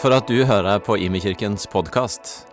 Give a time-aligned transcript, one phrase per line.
[0.00, 2.46] For at du hører på Imekirkens podkast.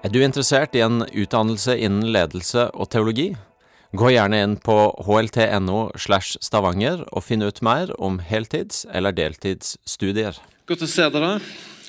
[0.00, 3.26] Er du interessert i en utdannelse innen ledelse og teologi?
[3.92, 10.40] Gå gjerne inn på hlt.no slash stavanger og finn ut mer om heltids- eller deltidsstudier.
[10.64, 11.34] Godt å se dere.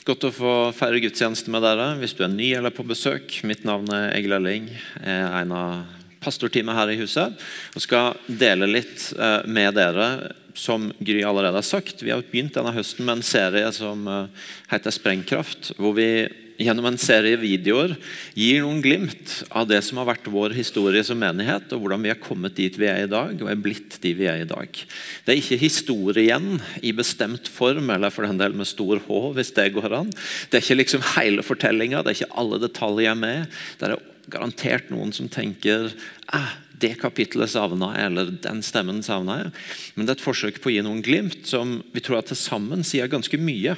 [0.09, 1.93] Godt å få feire gudstjeneste med dere.
[2.01, 4.67] Hvis du er ny eller på besøk, mitt navn er Egil Elling.
[5.07, 5.85] En av
[6.19, 10.09] pastorteamet her i huset og skal dele litt eh, med dere
[10.57, 12.01] som Gry allerede har sagt.
[12.01, 15.73] Vi har begynt denne høsten med en serie som eh, heter Sprengkraft.
[15.77, 16.09] hvor vi
[16.57, 17.93] gjennom en serie videoer
[18.37, 22.11] gir noen glimt av det som har vært vår historie som menighet, og hvordan vi
[22.11, 24.81] har kommet dit vi er i dag, og er blitt de vi er i dag.
[25.25, 29.53] Det er ikke historien i bestemt form, eller for den del med stor H, hvis
[29.57, 30.13] det går an.
[30.49, 33.59] Det er ikke liksom hele fortellinga, det er ikke alle detaljer med.
[33.77, 33.99] Det er
[34.33, 35.91] garantert noen som tenker
[36.33, 39.53] eh, det kapittelet savna jeg, eller den stemmen savna jeg.
[39.95, 42.39] Men det er et forsøk på å gi noen glimt som vi tror at til
[42.39, 43.75] sammen sier ganske mye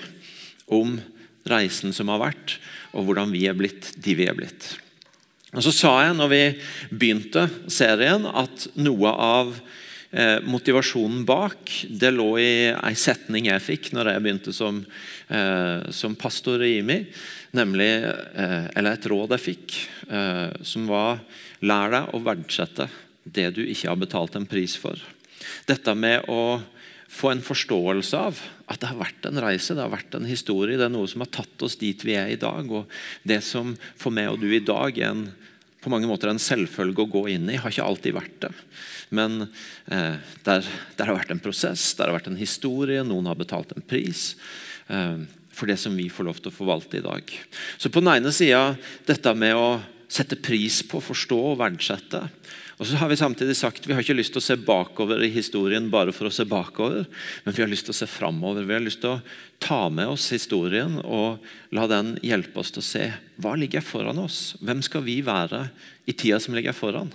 [0.68, 1.00] om
[1.50, 2.58] reisen som har vært,
[2.94, 4.74] og hvordan vi er blitt de vi er blitt.
[5.56, 6.44] Og Så sa jeg når vi
[6.92, 9.56] begynte serien, at noe av
[10.12, 14.84] eh, motivasjonen bak det lå i ei setning jeg fikk når jeg begynte som,
[15.30, 17.06] eh, som pastor IMI.
[17.58, 19.78] Nemlig, eh, eller et råd jeg fikk,
[20.10, 21.22] eh, som var
[21.62, 22.90] lær deg å verdsette
[23.24, 25.00] det du ikke har betalt en pris for.
[25.70, 26.62] Dette med å
[27.10, 30.78] få en forståelse av at det har vært en reise, det har vært en historie.
[30.78, 32.70] Det er noe som har tatt oss dit vi er i dag.
[32.70, 32.86] Og
[33.26, 35.26] det som for meg og du i dag er en,
[35.82, 38.54] på mange måter en selvfølge å gå inn i, har ikke alltid vært det.
[39.16, 39.48] Men
[39.90, 43.74] eh, der, der, har vært en prosess, der har vært en historie, noen har betalt
[43.74, 44.36] en pris.
[44.90, 45.20] Eh,
[45.54, 47.32] for det som vi får lov til å forvalte i dag.
[47.78, 52.24] Så på den ene sida dette med å sette pris på, forstå og verdsette.
[52.80, 55.30] Og så har Vi samtidig sagt vi har ikke lyst til å se bakover i
[55.30, 57.06] historien bare for å se bakover,
[57.44, 58.64] men vi har lyst til å se framover.
[58.64, 59.22] Vi har lyst til å
[59.60, 61.44] ta med oss historien og
[61.76, 64.56] la den hjelpe oss til å se hva ligger foran oss.
[64.64, 65.68] Hvem skal vi være
[66.08, 67.12] i tida som ligger foran?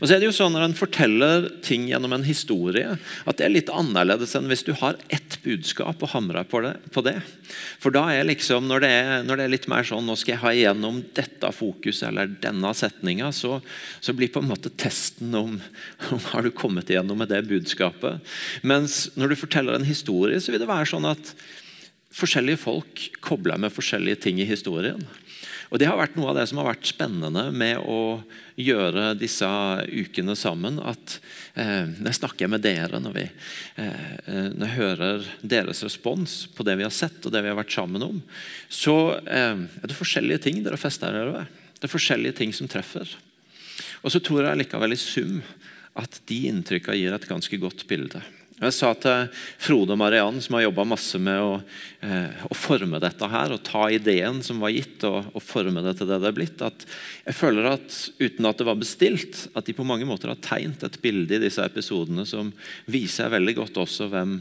[0.00, 3.46] Og så er det jo sånn Når en forteller ting gjennom en historie, at det
[3.46, 6.74] er litt annerledes enn hvis du har ett budskap og hamrer på det.
[6.94, 7.16] På det.
[7.82, 10.34] For da er liksom, når det er, når det er, litt mer sånn nå skal
[10.34, 13.58] jeg ha igjennom dette fokuset eller denne setninga, så,
[14.04, 15.58] så, blir på en måte testen om,
[16.12, 18.22] om har du kommet igjennom med det budskapet.
[18.62, 21.34] Mens når du forteller en historie, så vil det være sånn at
[22.14, 25.02] forskjellige folk kobler med forskjellige ting i historien.
[25.70, 28.22] Og Det har vært noe av det som har vært spennende med å
[28.60, 29.48] gjøre disse
[29.90, 30.78] ukene sammen.
[30.78, 31.18] At
[31.58, 33.26] eh, Når jeg snakker med dere, når, vi,
[33.82, 37.58] eh, når jeg hører deres respons på det vi har sett og det vi har
[37.58, 38.22] vært sammen om,
[38.68, 41.60] så eh, er det forskjellige ting dere fester dere ved.
[41.80, 43.08] Det er forskjellige ting som treffer.
[44.04, 45.40] Og så tror jeg likevel i sum
[45.98, 48.22] at de inntrykkene gir et ganske godt bilde.
[48.54, 51.56] Jeg sa til Frode og Mariann, som har jobba masse med å,
[52.06, 55.96] eh, å, forme dette her, og ta ideen som var gitt, og, og, forme det
[55.98, 56.86] til det det er blitt, at
[57.26, 60.86] jeg føler at uten at det var bestilt, at de på mange måter har tegnet
[60.86, 62.52] et bilde i disse episodene som
[62.86, 64.38] viser veldig godt også hvem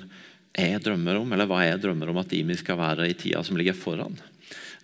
[0.53, 3.57] jeg drømmer om, eller hva jeg drømmer om at Imi skal være i tida som
[3.57, 4.19] ligger foran.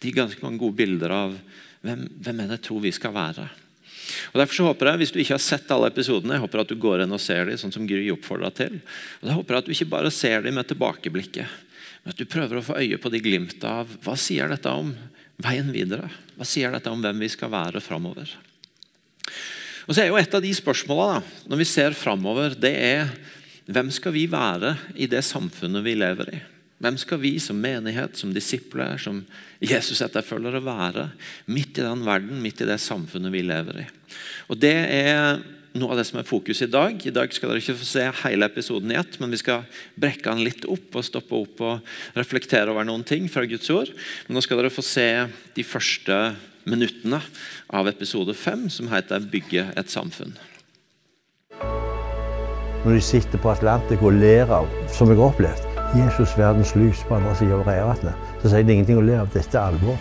[0.01, 1.37] De er ganske mange gode bilder av
[1.85, 3.45] hvem, hvem er det jeg tror vi skal være.
[4.33, 6.71] Og Derfor så håper jeg, Hvis du ikke har sett alle episodene, jeg håper at
[6.71, 8.79] du går inn og ser dem, sånn som Gry oppfordra til.
[9.21, 11.57] Og da håper jeg at du ikke bare ser dem med tilbakeblikket,
[12.03, 14.93] men at du prøver å få øye på de glimta av hva sier dette om
[15.39, 16.09] veien videre?
[16.37, 18.31] Hva sier dette om hvem vi skal være framover?
[19.87, 23.11] Og så er jo Et av de spørsmåla når vi ser framover, det er
[23.69, 26.39] hvem skal vi være i det samfunnet vi lever i?
[26.79, 29.25] Hvem skal vi som menighet, som disipler, som
[29.59, 31.09] Jesus-etterfølgere være
[31.51, 33.87] midt i den verden, midt i det samfunnet vi lever i?
[34.47, 35.41] Og Det er
[35.75, 36.95] noe av det som er fokus i dag.
[37.05, 39.67] I dag skal dere ikke få se hele episoden i ett, men vi skal
[39.99, 43.91] brekke den litt opp og stoppe opp og reflektere over noen ting fra Guds ord.
[44.27, 45.09] Men nå skal dere få se
[45.55, 46.19] de første
[46.69, 47.21] minuttene
[47.75, 50.37] av episode fem, som heter 'Bygge et samfunn'.
[52.85, 57.03] Når de sitter på Atlantic og ler av, som jeg har opplevd Jesus verdens lys
[57.07, 59.31] på andre sida av Reivatnet, så sier det ingenting å le av.
[59.33, 59.97] Dette er alvor.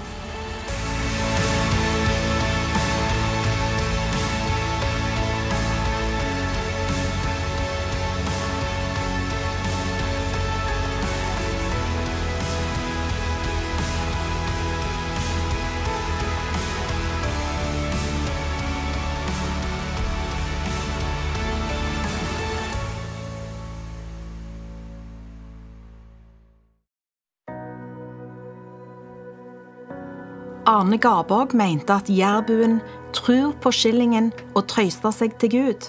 [30.78, 32.76] Arne Garborg mente at jærbuen
[33.12, 35.86] tror på skillingen og trøyster seg til Gud.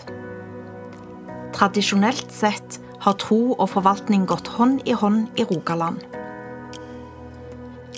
[1.54, 6.02] Tradisjonelt sett har tro og forvaltning gått hånd i hånd i Rogaland.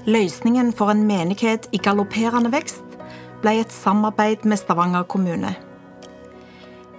[0.04, 2.98] Løsningen for en menighet i galopperende vekst
[3.42, 5.54] ble et samarbeid med Stavanger kommune.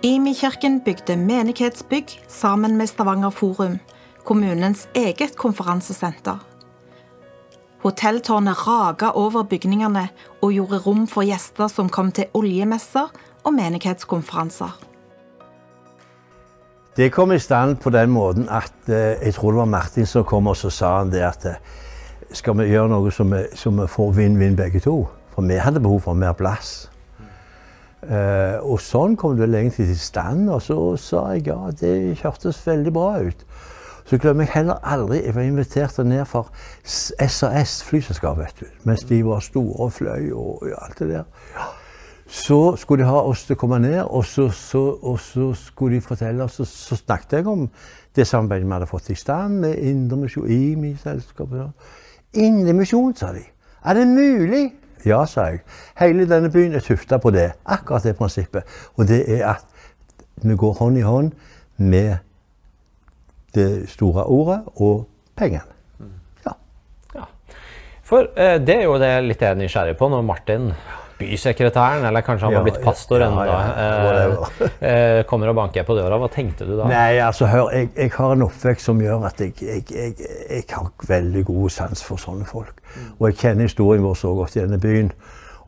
[0.03, 3.77] Imi-kirken bygde menighetsbygg sammen med Stavanger Forum,
[4.25, 6.41] kommunens eget konferansesenter.
[7.83, 10.07] Hotelltårnet raga over bygningene
[10.41, 13.11] og gjorde rom for gjester som kom til oljemesser
[13.43, 14.77] og menighetskonferanser.
[16.97, 20.25] Det kom i stand på den måten at eh, jeg tror det var Martin som
[20.29, 21.59] kom og så sa han det at eh,
[22.33, 24.97] skal vi gjøre noe som vi, som vi får vinn-vinn begge to?
[25.35, 26.93] For vi hadde behov for mer plass.
[28.03, 30.51] Eh, og sånn kom det egentlig til stand.
[30.53, 33.47] Og så sa jeg ja, det hørtes veldig bra ut.
[34.05, 36.51] Så glemmer jeg heller aldri Jeg var invitert ned for
[36.85, 38.67] SAS flyselskap, vet du.
[38.85, 41.25] Mens de var store og fløy og ja, alt det der.
[42.27, 45.99] Så skulle de ha oss til å komme ned, og så, så, og så skulle
[45.99, 47.67] de fortelle oss, så, så snakket jeg om
[48.17, 51.91] det samarbeidet vi hadde fått i stand med Indremisjon, IMI-selskapet.
[52.33, 53.45] Indremisjon, sa de.
[53.85, 54.63] Er det mulig?
[55.05, 55.61] Ja, sa jeg.
[55.99, 57.51] Hele denne byen er tufta på det.
[57.67, 58.65] Akkurat det prinsippet.
[58.97, 59.67] Og det er at
[60.43, 61.33] vi går hånd i hånd
[61.77, 62.17] med
[63.55, 65.05] det store ordet og
[65.39, 65.69] pengene.
[66.47, 66.57] Ja.
[67.15, 67.29] ja.
[68.07, 70.73] For eh, det er jo det litt jeg er nysgjerrig på når Martin
[71.23, 75.87] bysekretæren, eller kanskje han ja, har blitt pastor ja, ennå, eh, eh, kommer og banker
[75.87, 76.19] på døra.
[76.19, 76.89] Hva tenkte du da?
[76.91, 80.17] Nei, altså hør, jeg, jeg har en oppvekst som gjør at jeg, jeg, jeg,
[80.49, 82.83] jeg har veldig god sans for sånne folk.
[82.97, 83.07] Mm.
[83.19, 85.13] Og jeg kjenner historien vår så godt i denne byen.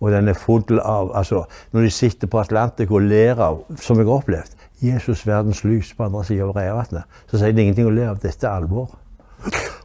[0.02, 4.00] Og den er full av altså, Når de sitter på Atlantic og ler av, som
[4.00, 7.04] jeg har opplevd Jesus verdens lys på andre sida av Reavatnet.
[7.30, 8.20] så sier det ingenting å le av.
[8.22, 8.90] Dette er alvor.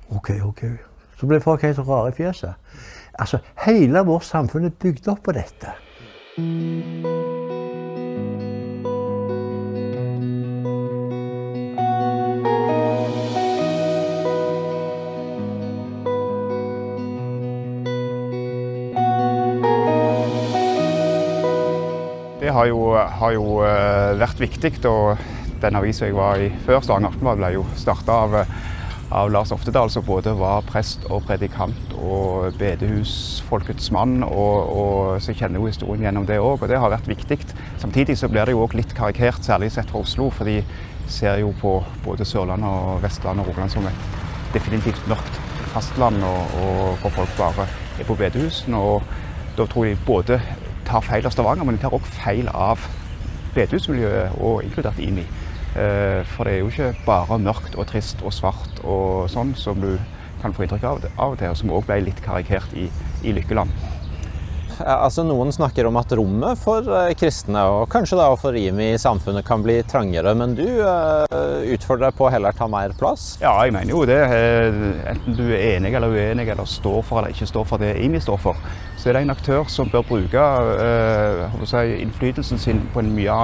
[0.09, 0.65] OK, OK.
[1.19, 2.53] Så blir folk helt rare i fjeset.
[3.19, 5.75] Altså, hele vårt samfunn er bygd opp på dette.
[22.49, 24.71] Det har jo, har jo eh, vært viktig.
[24.89, 25.19] og
[25.61, 28.37] Den avisa jeg var i før, Stavanger Aftenblad, ble jo starta av
[29.09, 34.23] av Lars Oftedal, som både var prest og predikant og bedehusfolkets mann.
[34.25, 37.37] Og, og så kjenner jo historien gjennom det òg, og det har vært viktig.
[37.81, 40.63] Samtidig så blir det jo òg litt karikert, særlig sett fra Oslo, for de
[41.09, 41.75] ser jo på
[42.05, 44.07] både Sørlandet og Vestlandet og Rogaland som et
[44.55, 45.37] definitivt mørkt
[45.75, 47.69] fastland, og, og hvor folk bare
[47.99, 48.81] er på bedehusene.
[48.81, 49.05] Og
[49.57, 50.41] da tror jeg både
[50.89, 52.81] tar feil av Stavanger, men de tar òg feil av
[53.55, 55.25] bedehusmiljøet, og inkludert IMI.
[55.77, 59.77] Eh, for det er jo ikke bare mørkt og trist og svart og sånn som
[59.81, 59.93] du
[60.41, 62.87] kan få inntrykk av av og til, som òg ble litt karikert i,
[63.27, 63.73] i Lykkeland.
[64.79, 69.01] Altså, noen snakker om at rommet for uh, kristne, og kanskje da for IMI i
[69.01, 70.31] samfunnet, kan bli trangere.
[70.39, 73.33] Men du utfordrer deg på å heller ta mer plass?
[73.43, 74.21] Ja, jeg mener jo det.
[75.11, 78.23] Enten du er enig eller uenig, eller står for eller ikke står for det IMI
[78.23, 82.99] står for, så er det en aktør som bør bruke uh, si, innflytelsen sin på
[82.99, 83.37] en mye,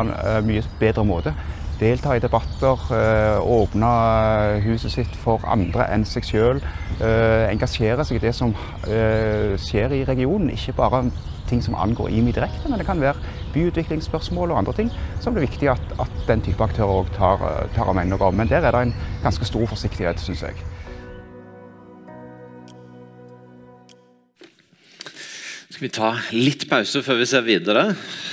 [0.44, 1.32] mye bedre måte
[1.80, 3.92] delta i debatter, eh, åpne
[4.64, 6.62] huset sitt for andre enn seg sjøl.
[7.04, 8.54] Eh, engasjere seg i det som
[8.88, 11.04] eh, skjer i regionen, ikke bare
[11.50, 13.20] ting som angår IMI direkte, men det kan være
[13.54, 14.88] byutviklingsspørsmål og andre ting
[15.22, 17.44] som det er viktig at, at den type aktører òg tar,
[17.76, 18.40] tar og mener noe om.
[18.40, 20.58] Men der er det en ganske stor forsiktighet, syns jeg.
[25.76, 27.82] Skal vi ta litt pause før vi ser videre?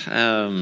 [0.06, 0.52] Jeg har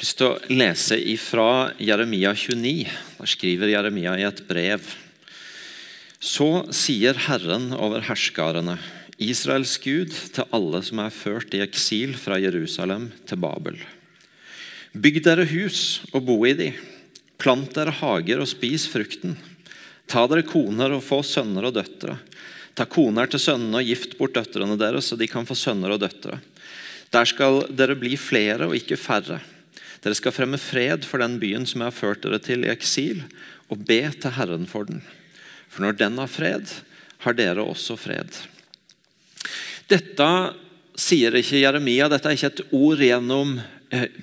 [0.00, 2.86] lyst til å lese ifra Jeremia 29.
[3.18, 4.80] Der skriver Jeremia i et brev.
[6.24, 8.78] Så sier Herren over herskarene,
[9.20, 13.76] Israels Gud, til alle som er ført i eksil fra Jerusalem til Babel.
[14.96, 16.72] Bygg dere hus og bo i de.
[17.36, 19.36] Plant dere hager og spis frukten.
[20.08, 22.16] Ta dere koner og få sønner og døtre.
[22.78, 26.02] Ta koner til sønnene og gift bort døtrene deres, så de kan få sønner og
[26.04, 26.38] døtre.
[27.10, 29.40] Der skal dere bli flere og ikke færre.
[30.04, 33.24] Dere skal fremme fred for den byen som jeg har ført dere til i eksil,
[33.66, 35.02] og be til Herren for den.
[35.68, 36.70] For når den har fred,
[37.24, 38.30] har dere også fred.
[39.90, 40.28] Dette
[40.98, 43.58] sier ikke Jeremia, dette er ikke et ord gjennom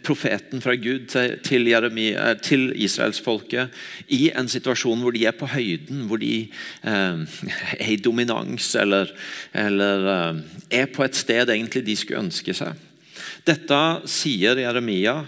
[0.05, 1.07] profeten fra Gud
[1.43, 3.73] til, Jeremia, eh, til israelsfolket
[4.13, 6.47] i en situasjon hvor de er på høyden, hvor de
[6.83, 7.39] eh,
[7.79, 9.09] er i dominans eller,
[9.53, 10.43] eller eh,
[10.81, 12.77] er på et sted egentlig de skulle ønske seg.
[13.45, 15.23] Dette sier Jeremia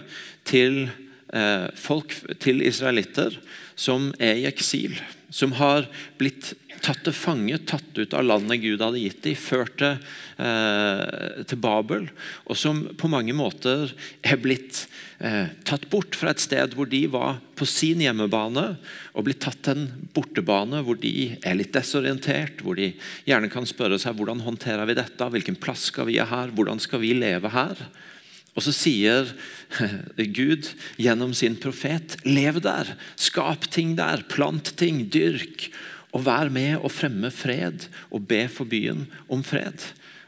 [0.46, 3.34] til eh, folk, til israelitter
[3.78, 4.98] som er i eksil.
[5.30, 5.86] Som har
[6.18, 6.54] blitt
[6.84, 9.98] tatt til fange, tatt ut av landet Gud hadde gitt dem, ført til,
[10.42, 12.08] eh, til Babel,
[12.46, 13.92] og som på mange måter
[14.22, 14.86] er blitt
[15.20, 18.66] eh, tatt bort fra et sted hvor de var på sin hjemmebane,
[19.14, 22.92] og blitt tatt til en bortebane hvor de er litt desorientert, hvor de
[23.28, 26.82] gjerne kan spørre seg hvordan håndterer vi dette, hvilken plass skal vi ha her, hvordan
[26.82, 27.88] skal vi leve her?
[28.58, 29.28] Og så sier
[30.34, 35.68] Gud gjennom sin profet lev der, skap ting der, plant ting, dyrk.
[36.16, 39.82] Og vær med å fremme fred og be for byen om fred.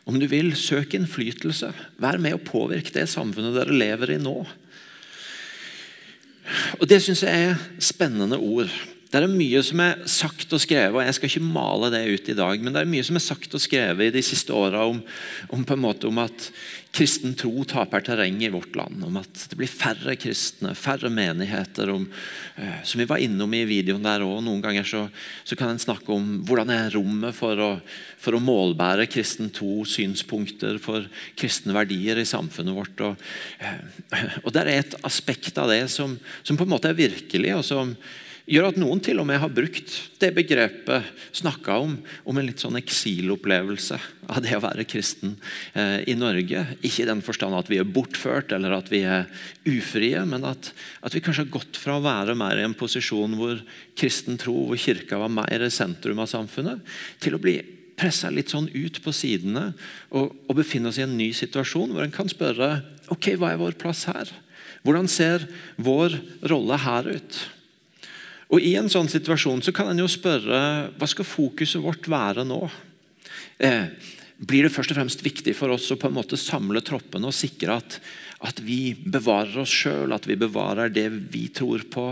[0.09, 1.73] Om du vil, søk innflytelse.
[2.01, 4.39] Vær med å påvirke det samfunnet dere lever i nå.
[6.81, 8.73] Og Det syns jeg er spennende ord.
[9.11, 12.29] Det er mye som er sagt og skrevet, og jeg skal ikke male det ut
[12.31, 14.85] i dag, men det er mye som er sagt og skrevet i de siste åra
[14.87, 15.01] om,
[15.51, 16.47] om, om, at
[16.95, 19.03] kristen tro taper terreng i vårt land.
[19.03, 21.91] Om at det blir færre kristne, færre menigheter.
[21.91, 22.07] Om,
[22.63, 24.45] eh, som vi var innom i videoen der òg.
[24.47, 25.03] Noen ganger så,
[25.43, 27.73] så, kan en snakke om hvordan er rommet for å,
[28.23, 33.07] for å målbære kristen tro, synspunkter for kristne verdier i samfunnet vårt.
[33.11, 36.15] Og, eh, og der er et aspekt av det som,
[36.47, 37.97] som på en måte er virkelig, og som
[38.51, 41.07] gjør at noen til og med har brukt det begrepet,
[41.39, 41.95] snakka om,
[42.27, 43.99] om en litt sånn eksilopplevelse
[44.31, 45.37] av det å være kristen
[45.73, 46.65] eh, i Norge.
[46.83, 49.29] Ikke i den forstand at vi er bortført eller at vi er
[49.71, 53.39] ufrie, men at, at, vi kanskje har gått fra å være mer i en posisjon
[53.39, 53.63] hvor
[53.99, 56.83] kristen tro, hvor kirka var mer i sentrum av samfunnet,
[57.23, 57.59] til å bli
[58.01, 59.71] pressa litt sånn ut på sidene
[60.17, 62.79] og, og befinne oss i en ny situasjon hvor en kan spørre
[63.13, 64.31] ok, hva er vår plass her?
[64.81, 65.45] Hvordan ser
[65.77, 66.17] vår
[66.49, 67.41] rolle her ut?
[68.51, 70.63] Og I en sånn situasjon så kan en jo spørre
[70.99, 72.65] hva skal fokuset vårt være nå?
[73.63, 73.85] Eh,
[74.41, 77.37] blir det først og fremst viktig for oss å på en måte samle troppene og
[77.37, 77.99] sikre at,
[78.49, 82.07] at vi bevarer oss sjøl, at vi bevarer det vi tror på,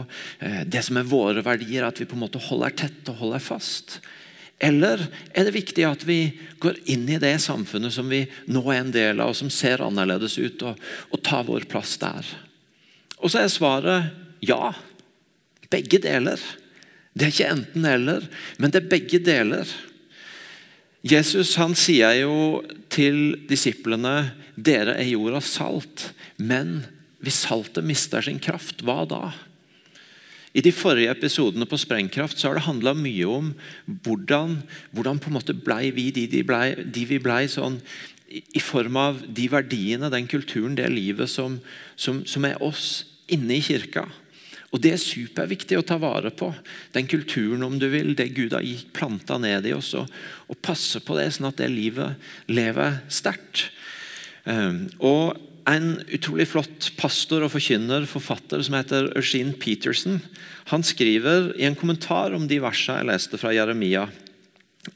[0.44, 3.42] eh, det som er våre verdier, at vi på en måte holder tett og holder
[3.42, 3.98] fast?
[4.60, 8.82] Eller er det viktig at vi går inn i det samfunnet som vi nå er
[8.82, 10.78] en del av, og som ser annerledes ut, og,
[11.14, 12.26] og tar vår plass der?
[13.18, 14.12] Og så er svaret
[14.44, 14.74] ja.
[15.72, 16.40] Begge deler.
[17.18, 19.68] Det er ikke enten-eller, men det er begge deler.
[21.06, 26.82] Jesus han sier jo til disiplene dere er jordas salt, men
[27.22, 29.22] hvis saltet mister sin kraft, hva da?
[30.56, 33.50] I de forrige episodene på Sprengkraft så har det handla mye om
[34.06, 34.60] hvordan,
[34.96, 37.76] hvordan på en måte ble vi de, de, ble, de vi ble sånn
[38.28, 41.60] i form av de verdiene, den kulturen, det livet som,
[41.96, 44.06] som, som er oss inne i kirka.
[44.68, 46.50] Og Det er superviktig å ta vare på.
[46.92, 49.94] Den kulturen, om du vil, det Gud har planta ned i oss.
[49.96, 50.10] Og,
[50.48, 52.20] og passe på det, sånn at det livet
[52.52, 53.70] lever sterkt.
[54.44, 60.22] Um, og En utrolig flott pastor og forkynner, forfatter som heter Eugene Peterson,
[60.70, 64.06] han skriver i en kommentar om de versene jeg leste fra Jeremia,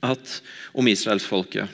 [0.00, 0.38] at,
[0.72, 1.68] om israelsfolket.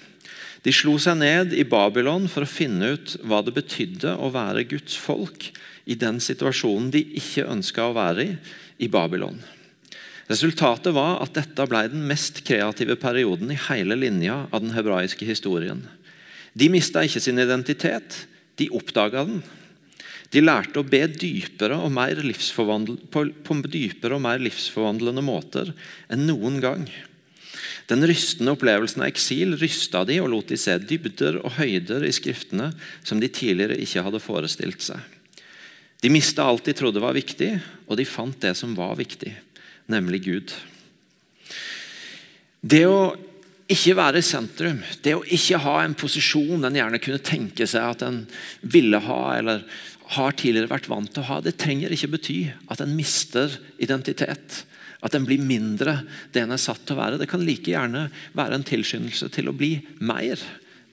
[0.67, 4.67] De slo seg ned i Babylon for å finne ut hva det betydde å være
[4.67, 5.53] Guds folk
[5.89, 8.33] i den situasjonen de ikke ønska å være i
[8.79, 9.39] i Babylon.
[10.29, 15.27] Resultatet var at dette ble den mest kreative perioden i hele linja av den hebraiske
[15.29, 15.87] historien.
[16.53, 18.27] De mista ikke sin identitet,
[18.61, 19.43] de oppdaga den.
[20.29, 25.73] De lærte å be dypere og mer på, på dypere og mer livsforvandlende måter
[26.13, 26.85] enn noen gang.
[27.89, 32.13] Den rystende opplevelsen av eksil rysta de og lot de se dybder og høyder i
[32.13, 35.01] skriftene som de tidligere ikke hadde forestilt seg.
[36.03, 37.57] De mista alt de trodde var viktig,
[37.89, 39.33] og de fant det som var viktig,
[39.91, 40.55] nemlig Gud.
[42.61, 43.01] Det å
[43.69, 47.85] ikke være i sentrum, det å ikke ha en posisjon en gjerne kunne tenke seg
[47.85, 48.23] at en
[48.63, 49.67] ville ha, eller
[50.15, 52.39] har tidligere vært vant til å ha, det trenger ikke bety
[52.73, 54.63] at en mister identitet.
[55.05, 56.01] At en blir mindre
[56.35, 57.19] det en er satt til å være.
[57.21, 60.41] Det kan like gjerne være en tilskyndelse til å bli mer.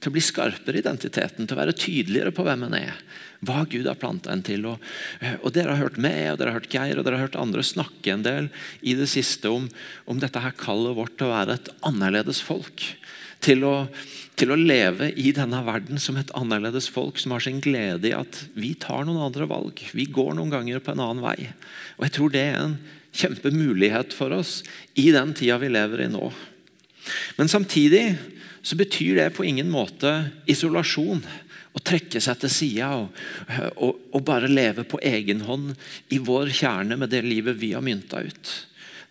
[0.06, 2.98] Til å bli skarpere i identiteten, til å være tydeligere på hvem en er
[3.42, 4.62] hva Gud har planta en til.
[4.70, 4.84] Og,
[5.18, 7.40] eh, og, Dere har hørt meg og dere har hørt Geir og dere har hørt
[7.40, 8.46] andre snakke en del
[8.86, 9.66] i det siste om,
[10.06, 12.86] om dette her kallet vårt til å være et annerledes folk.
[13.42, 13.74] Til å,
[14.38, 18.14] til å, leve i denne verden som et annerledes folk som har sin glede i
[18.14, 19.82] at vi tar noen andre valg.
[19.90, 21.50] Vi går noen ganger på en annen vei.
[21.98, 22.78] Og Jeg tror det er en
[23.10, 24.62] kjempemulighet for oss
[24.94, 26.30] i den tida vi lever i nå.
[27.36, 28.16] Men samtidig
[28.66, 30.10] så betyr det på ingen måte
[30.50, 31.20] isolasjon
[31.76, 33.18] å trekke seg til sida og,
[33.76, 35.74] og, og, bare leve på egen hånd
[36.10, 38.50] i vår kjerne med det livet vi har mynta ut.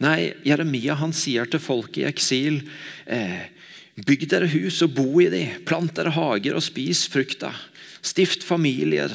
[0.04, 2.66] Nei, Jeremia han sier til folk i eksil
[3.06, 3.52] eh,
[3.96, 7.54] Bygg dere hus og bo i de, plant dere hager og spis frukta.
[8.04, 9.14] Stift familier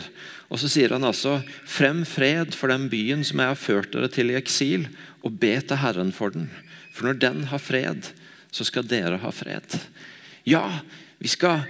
[0.49, 1.35] Og så sier han altså
[1.69, 4.89] Frem fred for den byen som jeg har ført dere til i eksil,
[5.21, 6.49] og be til Herren for den.
[6.97, 8.09] For når den har fred,
[8.49, 9.77] så skal dere ha fred.
[10.51, 10.65] Ja,
[11.19, 11.61] vi skal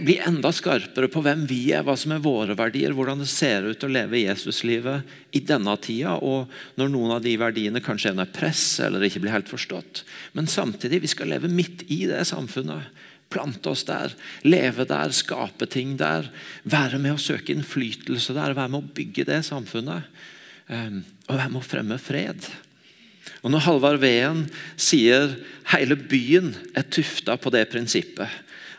[0.00, 3.66] bli enda skarpere på hvem vi er, hva som er våre verdier, hvordan det ser
[3.66, 6.48] ut å leve Jesuslivet i denne tida, og
[6.80, 10.04] når noen av de verdiene kanskje er press eller ikke blir helt forstått.
[10.38, 14.10] Men samtidig, vi skal leve midt i det samfunnet Plante oss der,
[14.42, 16.26] leve der, skape ting der.
[16.66, 20.08] Være med å søke innflytelse der, være med å bygge det samfunnet.
[20.66, 22.48] Ehm, og være med å fremme fred.
[23.40, 24.44] Og Når Halvard Ween
[24.80, 25.34] sier
[25.72, 28.28] hele byen er tufta på det prinsippet,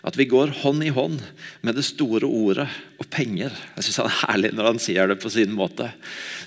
[0.01, 1.19] at vi går hånd i hånd
[1.61, 2.65] med det store ordet
[2.97, 5.91] og penger Jeg synes han er herlig når han sier det på sin måte.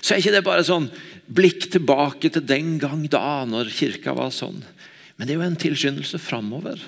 [0.01, 0.89] Så er ikke det bare sånn
[1.25, 4.59] blikk tilbake til den gang da, når kirka var sånn.
[5.15, 6.81] Men det er jo en tilskyndelse framover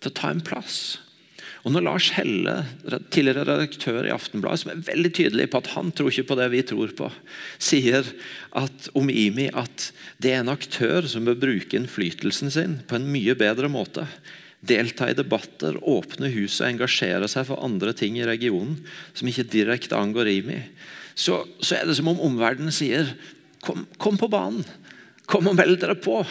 [0.00, 1.00] til å ta en plass.
[1.60, 2.54] Og når Lars Helle,
[3.12, 6.46] tidligere redaktør i Aftenbladet, som er veldig tydelig på at han tror ikke på det
[6.54, 7.10] vi tror på,
[7.60, 8.06] sier
[8.56, 9.90] at, om IMI at
[10.22, 14.06] det er en aktør som bør bruke innflytelsen sin på en mye bedre måte.
[14.64, 18.80] Delta i debatter, åpne huset og engasjere seg for andre ting i regionen
[19.12, 20.62] som ikke direkte angår IMI.
[21.12, 23.12] Så, så er det som om omverdenen sier
[23.64, 24.64] kom, kom på banen.
[25.28, 26.22] Kom og meld dere på.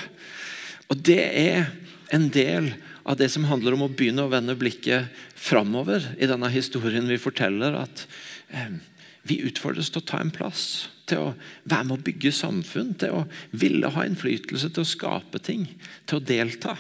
[0.90, 1.70] Og det er
[2.16, 6.30] en del av av det som handler om å begynne å vende blikket framover i
[6.30, 7.78] denne historien vi forteller.
[7.86, 8.06] At
[8.52, 8.80] eh,
[9.28, 13.22] vi utfordres til å ta en plass, til å være med å bygge samfunn, til
[13.22, 15.68] å ville ha innflytelse, til å skape ting,
[16.10, 16.78] til å delta.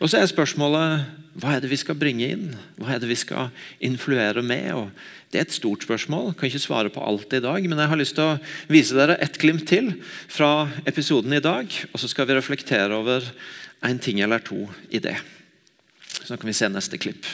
[0.00, 2.50] Og så er spørsmålet hva er det vi skal bringe inn?
[2.78, 3.48] Hva er det vi skal
[3.82, 4.68] influere med?
[4.78, 6.28] Og det er et stort spørsmål.
[6.30, 8.94] Jeg kan ikke svare på alt i dag, men jeg har lyst til å vise
[8.94, 9.90] dere et glimt til
[10.30, 11.66] fra episoden i dag.
[11.90, 13.26] Og så skal vi reflektere over
[13.84, 15.16] en ting eller to i det.
[16.24, 17.26] Så kan vi se neste klipp.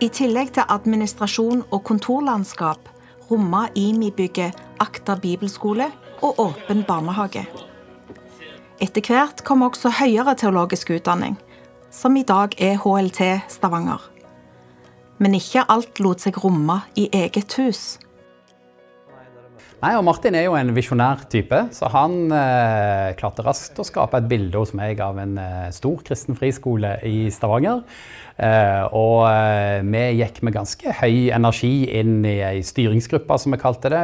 [0.00, 2.88] I tillegg til administrasjon og kontorlandskap
[3.30, 5.90] rommer IMI-bygget Akta bibelskole
[6.22, 7.42] og åpen barnehage.
[8.78, 11.34] Etter hvert kom også høyere teologisk utdanning,
[11.90, 13.98] som i dag er HLT Stavanger.
[15.18, 17.98] Men ikke alt lot seg romme i eget hus.
[19.78, 24.18] Nei, og Martin er jo en visjonær type, så han eh, klarte raskt å skape
[24.18, 27.84] et bilde hos meg av en eh, stor kristen friskole i Stavanger.
[28.42, 33.60] Eh, og eh, vi gikk med ganske høy energi inn i ei styringsgruppe, som vi
[33.62, 34.02] kalte det.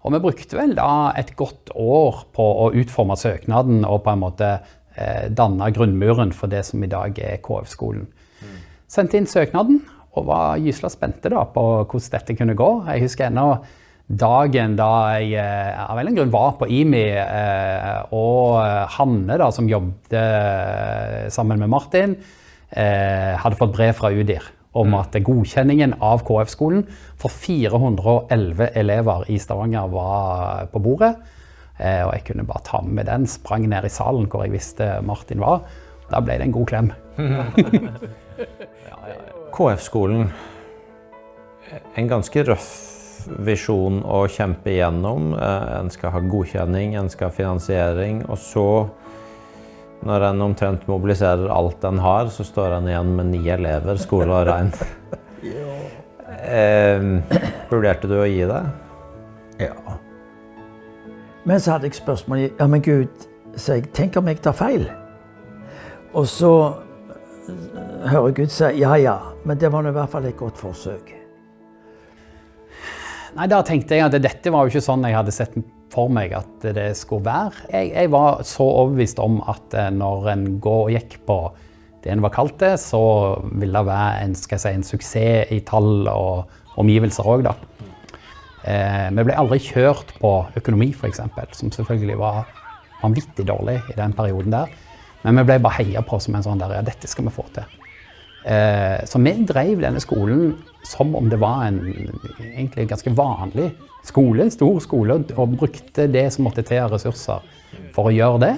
[0.00, 0.88] Og vi brukte vel da
[1.20, 6.48] et godt år på å utforme søknaden og på en måte eh, danne grunnmuren for
[6.48, 8.08] det som i dag er KF-skolen.
[8.40, 8.56] Mm.
[8.88, 9.82] Sendte inn søknaden
[10.16, 12.70] og var gysla spente da på hvordan dette kunne gå.
[12.88, 13.50] Jeg husker ennå
[14.10, 18.58] dagen da jeg eh, av en grunn var på IMI, eh, og
[18.96, 22.16] Hanne, da, som jobbet eh, sammen med Martin,
[22.70, 24.44] hadde fått brev fra UDIR
[24.78, 24.98] om mm.
[25.00, 26.84] at godkjenningen av KF-skolen
[27.18, 31.10] for 411 elever i Stavanger var på bordet.
[31.80, 35.42] Og jeg kunne bare ta med den, sprang ned i salen hvor jeg visste Martin
[35.42, 35.66] var.
[36.12, 36.92] Da ble det en god klem.
[39.58, 40.30] KF-skolen,
[41.98, 42.89] en ganske røff
[43.44, 45.32] visjon å kjempe igjennom.
[45.34, 48.22] Eh, en skal ha godkjenning, en skal ha finansiering.
[48.28, 48.66] Og så,
[50.06, 54.34] når en omtrent mobiliserer alt en har, så står en igjen med ni elever, skole
[54.34, 54.72] og regn.
[56.58, 57.08] eh,
[57.70, 58.70] vurderte du å gi deg?
[59.60, 59.98] Ja.
[61.44, 64.86] Men så hadde jeg spørsmål Ja, men Gud, så jeg, tenk om jeg tar feil?
[66.16, 66.52] Og så
[68.10, 71.19] hører Gud si ja, ja, men det var i hvert fall et godt forsøk.
[73.36, 75.56] Nei, Da tenkte jeg at dette var jo ikke sånn jeg hadde sett
[75.90, 77.66] for meg at det skulle være.
[77.72, 81.40] Jeg, jeg var så overbevist om at eh, når en går og gikk på
[82.00, 83.00] det en var kalt det, så
[83.60, 87.52] ville det være en, si, en suksess i tall og omgivelser òg, da.
[88.64, 91.20] Eh, vi ble aldri kjørt på økonomi, f.eks.,
[91.58, 92.46] som selvfølgelig var
[93.02, 94.72] vanvittig dårlig i den perioden der.
[95.24, 97.44] Men vi ble bare heia på som en sånn der Ja, dette skal vi få
[97.52, 97.79] til.
[98.44, 100.54] Eh, så vi drev denne skolen
[100.86, 101.80] som om det var en
[102.40, 103.70] egentlig ganske vanlig
[104.06, 107.44] skole, stor skole, og brukte det som måtte til av ressurser
[107.94, 108.54] for å gjøre det.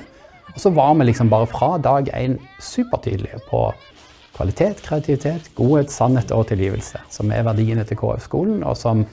[0.53, 3.65] Og så var vi liksom bare fra dag én supertydelige på
[4.37, 9.05] kvalitet, kreativitet, godhet, sannhet og tilgivelse, som er verdiene til KF-skolen, og som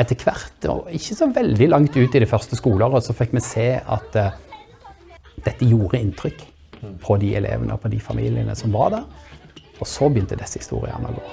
[0.00, 3.44] etter hvert, og ikke så veldig langt ut i de første skoleåret, så fikk vi
[3.44, 4.34] se at uh,
[5.44, 6.42] dette gjorde inntrykk
[7.02, 9.06] på de elevene og på de familiene som var der.
[9.80, 11.26] Og så begynte disse historiene å gå.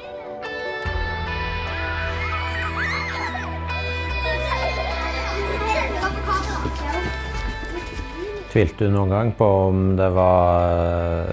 [8.53, 11.29] Tvilte du noen gang på om det var,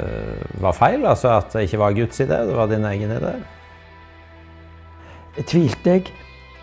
[0.62, 1.02] var feil?
[1.04, 3.34] Altså at det ikke var Guds idé, det var din egen idé?
[5.36, 6.14] Jeg tvilte jeg.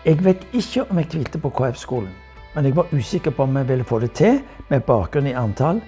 [0.02, 2.10] Jeg vet ikke om jeg tvilte på KF-skolen.
[2.56, 5.78] Men jeg var usikker på om jeg ville få det til med bakgrunn i antall.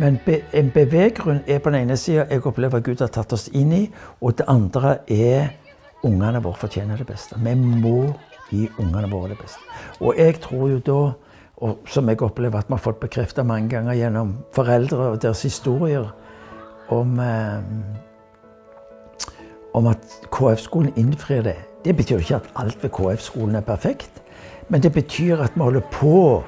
[0.00, 0.16] Men
[0.56, 3.72] en beveggrunn er på den ene sida jeg opplever at Gud har tatt oss inn
[3.76, 3.82] i,
[4.24, 5.50] og det andre er
[6.08, 7.36] ungene våre fortjener det beste.
[7.36, 8.14] Vi må
[8.48, 9.60] gi ungene våre det beste.
[10.00, 11.00] Og jeg tror jo da,
[11.60, 15.42] og som jeg opplever at vi har fått bekrefta mange ganger gjennom foreldre og deres
[15.44, 16.08] historier,
[16.90, 17.60] om, eh,
[19.74, 21.56] om at KF-skolen innfrir det.
[21.84, 24.22] Det betyr ikke at alt ved KF-skolen er perfekt,
[24.68, 26.42] men det betyr at vi holder på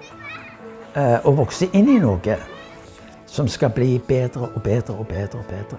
[0.96, 2.38] eh, å vokse inn i noe
[3.32, 5.78] som skal bli bedre og bedre og bedre og bedre.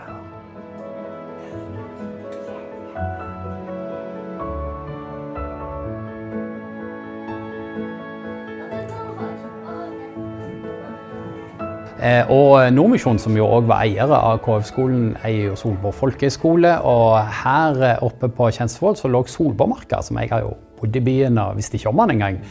[12.04, 16.74] Eh, og Nordmisjon, som jo òg var eiere av KF-skolen, eier jo Solborg folkehøgskole.
[16.90, 21.06] Og her eh, oppe på Kjensvoll så lå Solborgmarka, som jeg har jo bodd i
[21.06, 22.42] byen og visste ikke om den engang.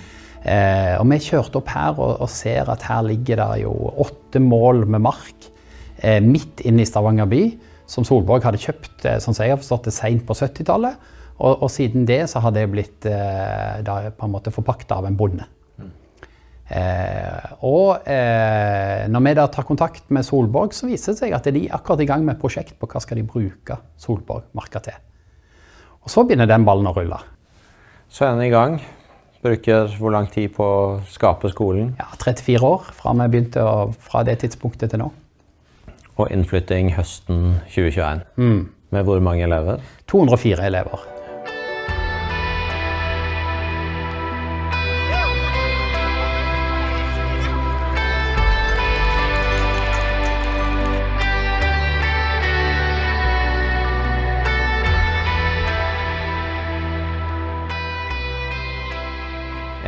[0.42, 4.40] Eh, og vi kjørte opp her og, og, ser at her ligger det jo åtte
[4.42, 5.46] mål med mark
[6.02, 7.42] eh, midt inne i Stavanger by,
[7.86, 11.10] som Solborg hadde kjøpt eh, sånn som jeg har forstått det, seint på 70-tallet.
[11.42, 15.08] Og, og, siden det så har det blitt eh, da, på en måte forpakta av
[15.08, 15.46] en bonde.
[16.72, 21.48] Eh, og eh, når vi da tar kontakt med Solborg, så viser det seg at
[21.52, 24.96] de er akkurat i gang med et prosjekt på hva skal de bruke Solborg-marka til.
[26.02, 27.20] Og så begynner den ballen å rulle.
[28.12, 28.80] Så er den i gang.
[29.42, 31.96] Bruker hvor lang tid på å skape skolen?
[31.98, 33.14] Ja, 34 år fra
[33.64, 35.08] og fra det tidspunktet til nå.
[36.20, 38.22] Og innflytting høsten 2021.
[38.36, 38.68] Mm.
[38.92, 39.80] Med hvor mange elever?
[40.12, 41.02] 204 elever.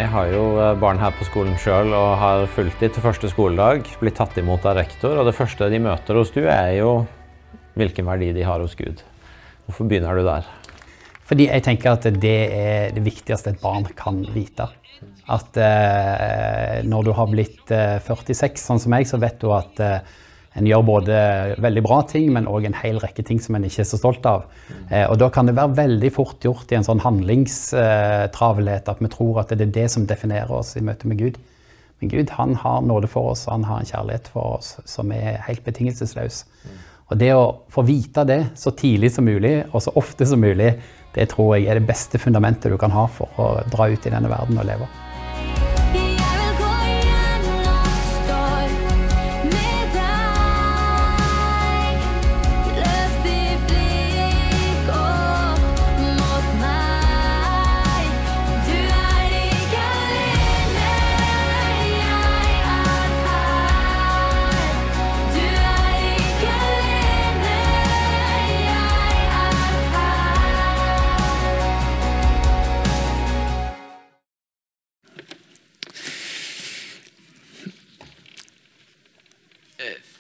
[0.05, 3.29] Jeg har jo eh, barn her på skolen sjøl og har fulgt dem til første
[3.31, 3.87] skoledag.
[4.03, 5.15] Blitt tatt imot av rektor.
[5.17, 6.91] Og det første de møter hos du, er jo
[7.73, 9.01] hvilken verdi de har hos Gud.
[9.65, 10.51] Hvorfor begynner du der?
[11.25, 14.67] Fordi jeg tenker at det er det viktigste et barn kan vite.
[15.33, 19.81] At eh, når du har blitt eh, 46, sånn som meg, så vet du at
[19.81, 20.21] eh,
[20.55, 21.15] en gjør både
[21.63, 24.27] veldig bra ting, men òg en hel rekke ting som en ikke er så stolt
[24.31, 24.45] av.
[24.89, 29.11] Eh, og Da kan det være veldig fort gjort i en sånn handlingstravelhet at vi
[29.11, 31.41] tror at det er det som definerer oss i møte med Gud.
[32.01, 35.43] Men Gud han har nåde for oss, han har en kjærlighet for oss som er
[35.49, 36.45] helt betingelsesløs.
[37.11, 40.75] Og Det å få vite det så tidlig som mulig og så ofte som mulig,
[41.15, 44.11] det tror jeg er det beste fundamentet du kan ha for å dra ut i
[44.11, 44.89] denne verden og leve.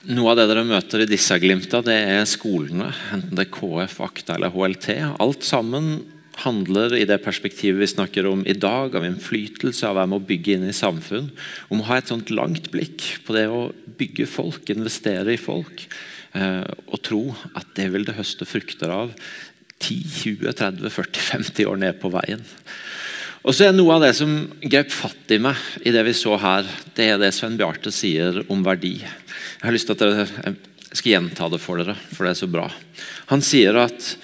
[0.04, 2.90] Noe av det dere møter i disse glimta, det er skolene.
[3.14, 4.98] Enten det er KF, AKTA eller HLT.
[5.22, 6.02] Alt sammen
[6.42, 10.58] handler i det perspektivet vi snakker om i dag, av innflytelse, av hvem å bygge
[10.58, 11.30] inn i samfunn.
[11.72, 15.86] Om å ha et sånt langt blikk på det å bygge folk, investere i folk.
[16.36, 17.22] Eh, og tro
[17.54, 19.14] at det vil det høste frukter av
[19.78, 22.44] 10, 20, 30, 40, 50 år ned på veien.
[23.44, 24.30] Og så er Noe av det som
[24.64, 26.64] grep fatt i meg i det vi så her,
[26.96, 28.96] det er det Sven Bjarte sier om verdi.
[29.04, 30.54] Jeg har lyst til at dere,
[30.88, 32.70] jeg skal gjenta det for dere, for det er så bra.
[33.28, 34.14] Han sier at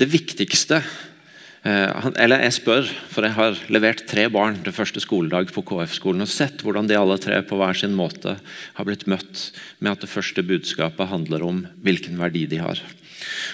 [0.00, 5.52] det viktigste eh, Eller jeg spør, for jeg har levert tre barn til første skoledag
[5.54, 8.34] på KF-skolen og sett hvordan de alle tre på hver sin måte
[8.76, 9.46] har blitt møtt
[9.78, 12.80] med at det første budskapet handler om hvilken verdi de har.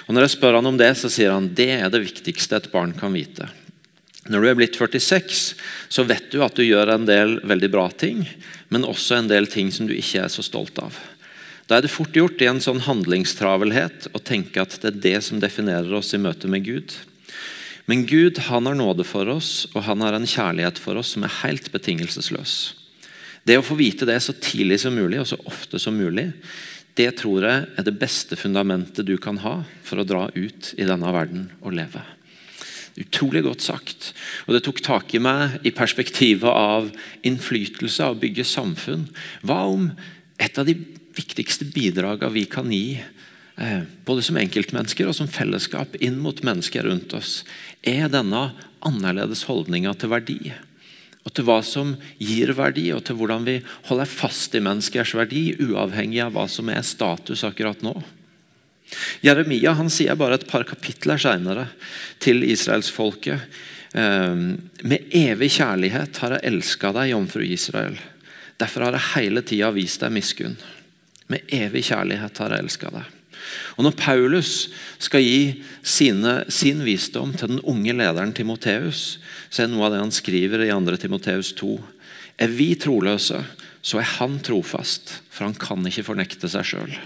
[0.07, 2.73] Og Når jeg spør han om det, så sier han det er det viktigste et
[2.75, 3.47] barn kan vite.
[4.32, 5.42] Når du er blitt 46,
[5.88, 8.24] så vet du at du gjør en del veldig bra ting,
[8.74, 10.96] men også en del ting som du ikke er så stolt av.
[11.66, 15.20] Da er det fort gjort i en sånn handlingstravelhet å tenke at det er det
[15.26, 16.94] som definerer oss i møte med Gud.
[17.90, 21.26] Men Gud han har nåde for oss, og han har en kjærlighet for oss som
[21.26, 22.56] er helt betingelsesløs.
[23.46, 26.32] Det å få vite det så tidlig som mulig og så ofte som mulig,
[26.98, 30.86] det tror jeg er det beste fundamentet du kan ha for å dra ut i
[30.88, 32.02] denne verden og leve.
[32.96, 34.12] Utrolig godt sagt.
[34.46, 36.88] Og Det tok tak i meg i perspektivet av
[37.26, 39.09] innflytelse, av å bygge samfunn.
[39.44, 39.90] Hva om
[40.40, 40.78] et av de
[41.16, 43.00] viktigste bidragene vi kan gi,
[43.59, 47.44] eh, både som enkeltmennesker og som fellesskap inn mot mennesker rundt oss,
[47.82, 50.52] er denne annerledes holdninga til verdi.
[51.26, 55.56] Og til hva som gir verdi, og til hvordan vi holder fast i menneskers verdi,
[55.59, 57.96] uavhengig av hva som er status akkurat nå.
[59.25, 61.66] Jeremia han sier bare et par kapitler senere
[62.22, 63.59] til israelsfolket
[63.99, 64.44] ehm,
[64.87, 67.99] med evig kjærlighet har jeg elska deg, jomfru Israel.
[68.61, 70.57] Derfor har jeg hele tida vist deg miskunn.
[71.33, 73.12] Med evig kjærlighet har jeg elska deg.
[73.77, 74.53] Og Når Paulus
[75.03, 79.18] skal gi sine, sin visdom til den unge lederen Timoteus,
[79.51, 80.96] så er noe av det han skriver i 2.
[81.03, 81.77] Timoteus 2.
[82.42, 83.42] Er vi troløse,
[83.87, 86.96] så er han trofast, for han kan ikke fornekte seg sjøl.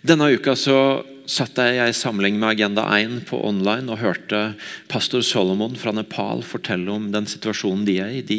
[0.00, 4.40] Denne uka så satt jeg i samling med Agenda 1 på online og hørte
[4.88, 8.22] pastor Solomon fra Nepal fortelle om den situasjonen de er i.
[8.24, 8.38] De,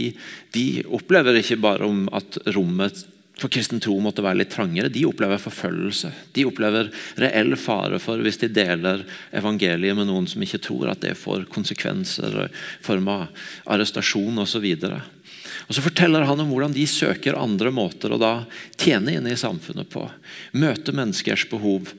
[0.58, 3.06] de opplever ikke bare om at rommet
[3.42, 4.92] for kristen tro måtte være litt trangere.
[4.94, 6.12] De opplever forfølgelse.
[6.36, 9.06] De opplever reell fare for hvis de deler
[9.38, 12.52] evangeliet med noen som ikke tror at det får konsekvenser i
[12.86, 14.68] form av arrestasjon osv.
[15.68, 18.34] Og Så forteller han om hvordan de søker andre måter å da
[18.80, 20.08] tjene inn i samfunnet på.
[20.58, 21.94] Møte menneskers behov.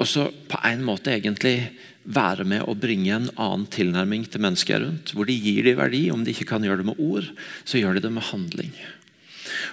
[0.00, 1.72] Og så på en måte egentlig
[2.02, 5.12] være med å bringe en annen tilnærming til mennesker rundt.
[5.14, 6.08] Hvor de gir de verdi.
[6.10, 7.28] Om de ikke kan gjøre det med ord,
[7.64, 8.74] så gjør de det med handling.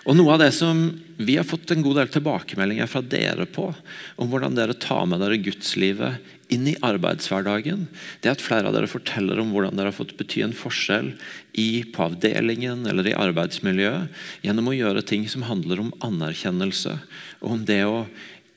[0.07, 0.81] Og Noe av det som
[1.19, 3.69] vi har fått en god del tilbakemeldinger fra dere på,
[4.17, 7.85] om hvordan dere tar med dere gudslivet inn i arbeidshverdagen,
[8.21, 11.11] det er at flere av dere forteller om hvordan dere har fått bety en forskjell
[11.53, 14.09] i, på avdelingen eller i arbeidsmiljøet
[14.47, 16.95] gjennom å gjøre ting som handler om anerkjennelse
[17.43, 18.07] og om det å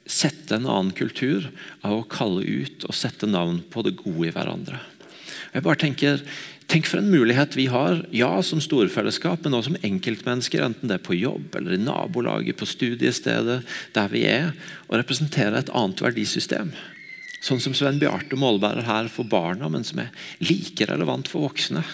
[0.09, 1.51] sette en annen kultur
[1.85, 4.81] av å kalle ut og sette navn på det gode i hverandre.
[5.53, 6.23] Jeg bare tenker,
[6.73, 10.97] Tenk for en mulighet vi har, ja som storfellesskap, men også som enkeltmennesker, enten det
[10.97, 13.59] er på jobb eller i nabolaget, på studiestedet,
[13.93, 14.55] der vi er,
[14.89, 16.73] å representere et annet verdisystem.
[17.45, 21.85] Sånn som Sven Bjarte målbærer her for barna, men som er like relevant for voksne.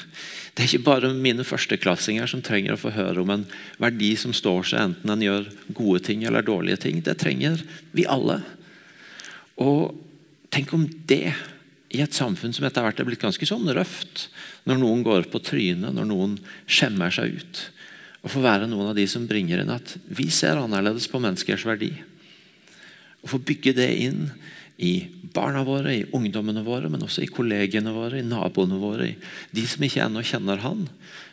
[0.54, 3.46] Det er ikke bare mine førsteklassinger som trenger å få høre om en
[3.82, 7.02] verdi som står seg, enten en gjør gode ting eller dårlige ting.
[7.02, 8.44] Det trenger vi alle.
[9.58, 9.96] Og
[10.54, 11.32] tenk om det
[11.88, 14.28] i et samfunn som etter hvert er blitt ganske sånn røft,
[14.68, 16.36] når noen går på trynet, når noen
[16.68, 17.62] skjemmer seg ut.
[18.20, 21.64] Å få være noen av de som bringer inn at vi ser annerledes på menneskers
[21.68, 21.94] verdi.
[23.24, 24.26] Å få bygge det inn
[24.78, 29.08] i barna våre, i ungdommene våre, men også i kollegene våre, i naboene våre.
[29.08, 30.86] i De som ikke ennå kjenner Han,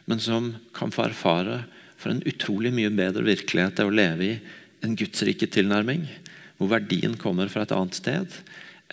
[0.09, 1.65] men som kan få erfare
[1.99, 4.35] for en utrolig mye bedre virkelighet det å leve i
[4.85, 6.07] en gudsrike tilnærming,
[6.57, 8.39] hvor verdien kommer fra et annet sted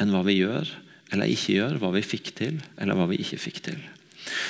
[0.00, 0.68] enn hva vi gjør
[1.12, 3.82] eller ikke gjør, hva vi fikk til, eller hva vi ikke fikk til.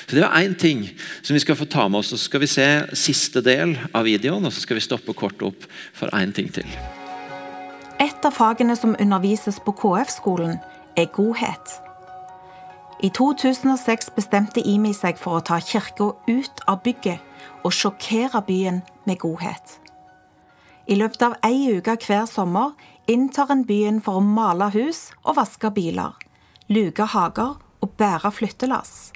[0.06, 0.90] Så Det var én ting
[1.22, 2.12] som vi skal få ta med oss.
[2.12, 5.42] og Så skal vi se siste del av videoen, og så skal vi stoppe kort
[5.42, 6.66] opp for én ting til.
[8.00, 10.58] Et av fagene som undervises på KF-skolen,
[10.96, 11.80] er godhet.
[13.02, 17.18] I 2006 bestemte IMI seg for å ta kirka ut av bygget
[17.64, 19.78] og sjokkere byen med godhet.
[20.86, 22.74] I løpet av ei uke hver sommer
[23.08, 26.12] inntar en byen for å male hus og vaske biler
[26.72, 29.10] luke hager og bære flyttelass.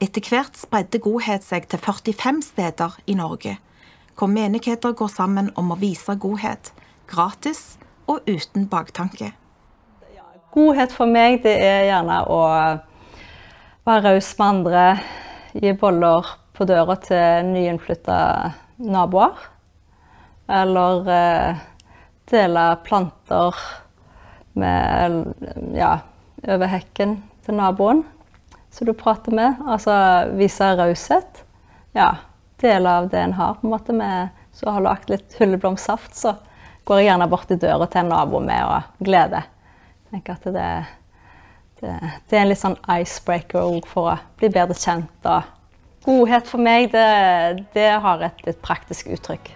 [0.00, 3.56] Etter hvert spredde godhet seg til 45 steder i Norge,
[4.18, 6.72] hvor menigheter går sammen om å vise godhet,
[7.10, 7.76] gratis
[8.08, 9.32] og uten baktanke.
[10.54, 12.40] Godhet for meg, det er gjerne å
[13.88, 14.84] være raus med andre,
[15.52, 18.20] gi boller på døra til nyinnflytta
[18.88, 19.36] naboer.
[20.48, 21.60] Eller eh,
[22.30, 23.58] dele planter
[24.58, 25.98] med ja,
[26.46, 28.04] over hekken til naboen
[28.70, 29.54] som du prater med.
[29.66, 29.92] Altså
[30.38, 31.44] vise raushet.
[31.96, 32.14] Ja,
[32.60, 33.54] dele av det en har.
[33.54, 36.32] på en måte med, Så har lagd litt hulleblomstsaft, så
[36.84, 39.44] går jeg gjerne bort til døra til en nabo med og glede.
[39.44, 40.70] Jeg tenker at det,
[41.80, 41.92] det,
[42.26, 45.30] det, er en litt sånn icebreaker for å bli bedre kjent.
[45.30, 45.46] Og
[46.08, 49.52] godhet for meg, det, det har et litt praktisk uttrykk.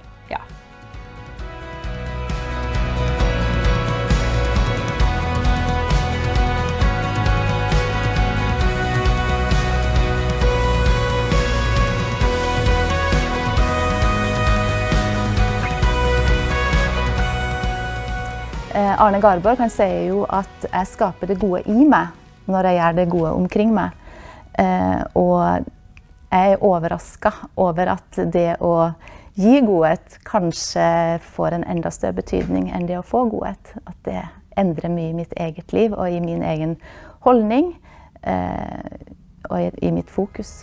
[19.03, 22.12] Arne Garborg han sier jo at jeg skaper det gode i meg
[22.47, 23.97] når jeg gjør det gode omkring meg.
[24.59, 25.67] Eh, og
[26.31, 28.93] jeg er overraska over at det å
[29.35, 30.87] gi godhet kanskje
[31.35, 33.75] får en enda større betydning enn det å få godhet.
[33.83, 34.23] At det
[34.61, 36.77] endrer mye i mitt eget liv og i min egen
[37.27, 37.73] holdning
[38.23, 39.03] eh,
[39.51, 40.61] og i mitt fokus.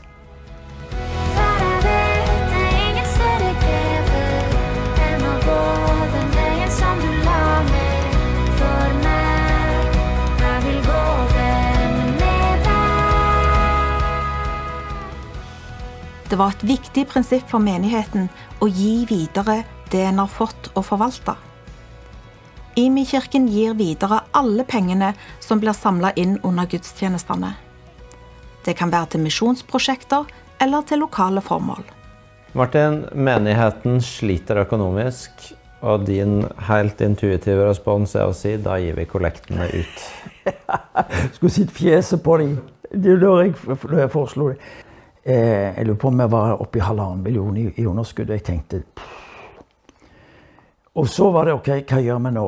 [16.29, 18.27] Det var et viktig prinsipp for menigheten
[18.61, 21.33] å gi videre det en har fått å forvalte.
[22.77, 27.49] Imi-kirken gir videre alle pengene som blir samla inn under gudstjenestene.
[28.61, 30.29] Det kan være til misjonsprosjekter
[30.61, 31.81] eller til lokale formål.
[32.53, 35.31] Martin, menigheten sliter økonomisk,
[35.81, 40.05] og din helt intuitive respons er å si da gir vi kollektene ut.
[41.39, 42.59] Skulle sett fjeset på dem.
[42.93, 44.59] Da jeg foreslo det.
[45.29, 48.31] Eh, jeg lurer på om jeg var oppe i halvannen million i, i underskudd.
[48.31, 48.81] Og jeg tenkte.
[50.97, 52.45] Og så var det OK, hva gjør vi nå?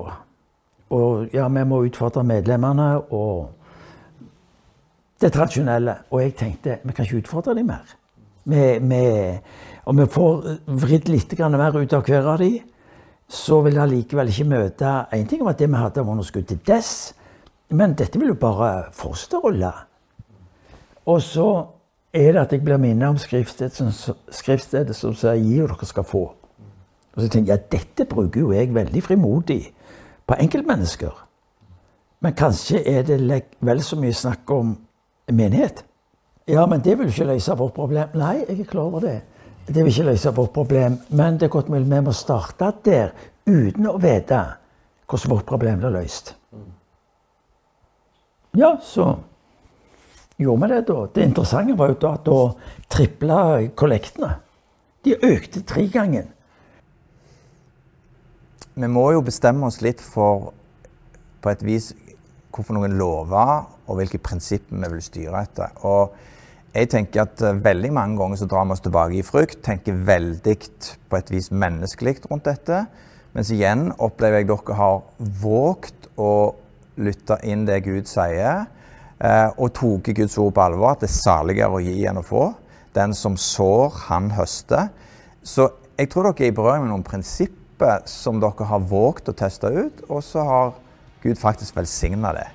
[0.98, 3.52] Og ja, vi må utfordre medlemmene og
[5.22, 5.96] det tradisjonelle.
[6.10, 7.94] Og jeg tenkte vi kan ikke utfordre dem mer.
[8.50, 9.04] Vi, vi,
[9.86, 12.63] om vi får vridd litt mer ut av hver av dem,
[13.30, 16.60] så vil det allikevel ikke møte En ting var det vi hadde av underskudd til
[16.65, 17.13] dess,
[17.70, 19.72] men dette vil jo bare fortsette.
[21.06, 21.48] Og så
[22.13, 25.86] er det at jeg blir minnet om skriftstedet som, skriftstedet som sier 'gi og dere
[25.86, 26.30] skal få'.
[27.15, 29.74] Og så tenker jeg at dette bruker jo jeg veldig frimodig
[30.28, 31.28] på enkeltmennesker.
[32.21, 34.78] Men kanskje er det vel så mye snakk om
[35.32, 35.86] menighet.
[36.47, 38.10] Ja, men det vil ikke løse vårt problem.
[38.13, 39.21] Nei, jeg er klar over det.
[39.67, 41.00] Det vil ikke løse vårt problem.
[41.10, 43.12] Men det er godt mulig vi må starte der
[43.47, 44.43] uten å vite
[45.10, 46.36] hvordan vårt problem blir løst.
[48.58, 49.15] Ja, så
[50.42, 51.00] gjorde vi det da.
[51.16, 52.40] Det interessante var jo da at da
[52.92, 53.42] tripla
[53.78, 54.32] kollektene.
[55.06, 56.28] De økte tre ganger.
[58.74, 60.52] Vi må jo bestemme oss litt for
[61.42, 61.92] på et vis
[62.52, 65.74] hvorfor noen lover og hvilke prinsipper vi vil styre etter.
[65.88, 66.14] Og
[66.72, 69.98] jeg tenker at uh, veldig mange ganger så drar vi oss tilbake i frykt, tenker
[70.08, 70.56] veldig
[71.12, 72.86] på et vis menneskelig rundt dette.
[73.36, 75.02] Mens igjen opplever jeg dere har
[75.42, 76.32] våget å
[77.02, 78.68] lytte inn det Gud sier,
[79.22, 82.48] og tok Guds ord på alvor, at det er saligere å gi enn å få.
[82.96, 84.90] Den som sår, han høster.
[85.44, 89.38] Så jeg tror dere er i berøring med noen prinsipper som dere har våget å
[89.38, 90.74] teste ut, og så har
[91.22, 92.50] Gud faktisk velsigna det.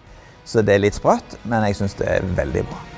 [0.46, 2.95] Så det er litt sprøtt, men jeg syns det er veldig bra.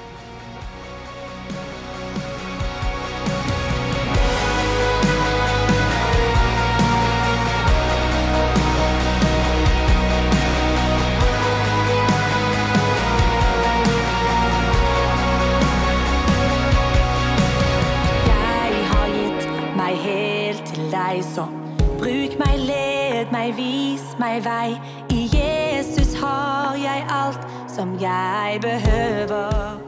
[24.38, 24.80] Meg vei.
[25.10, 29.80] I Jesus har jeg alt som jeg behøver.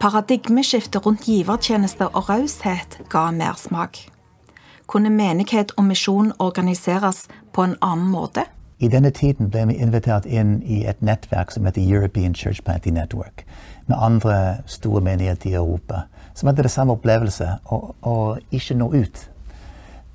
[0.00, 3.98] Paradigmeskiftet rundt givertjeneste og raushet ga mersmak.
[4.86, 8.44] Kunne menighet og misjon organiseres på en annen måte?
[8.78, 12.94] I denne tiden ble vi invitert inn i et nettverk som heter European Church Planting
[12.94, 13.44] Network,
[13.86, 16.02] med andre store menigheter i Europa,
[16.34, 19.28] som hadde det samme opplevelse, å ikke nå ut.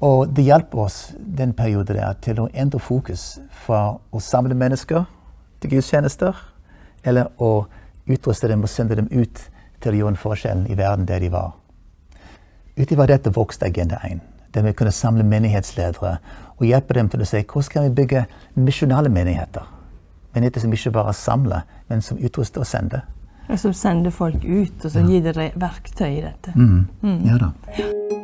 [0.02, 5.08] Og det hjalp oss den perioden der til å endre fokus fra å samle mennesker
[5.62, 6.36] til gudstjenester,
[7.04, 7.66] eller å
[8.06, 9.42] utruste dem og sende dem ut
[9.82, 11.56] til å gjøre en forskjell i verden der de var.
[12.78, 14.22] Ut ifra dette vokste Agenda 1,
[14.54, 16.18] der vi kunne samle menighetsledere
[16.58, 19.66] og hjelpe dem til å si hvordan kan vi bygge misjonale menigheter.
[20.36, 23.08] Menigheter som ikke bare samler, men som utruster og sender.
[23.48, 26.54] Og som sender folk ut, og så gir dere verktøy i dette.
[26.54, 26.86] Mm.
[27.02, 27.20] Mm.
[27.26, 28.17] Ja da.